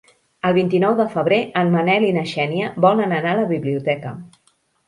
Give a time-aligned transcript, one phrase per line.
[0.49, 4.19] El vint-i-nou de febrer en Manel i na Xènia volen anar a la biblioteca.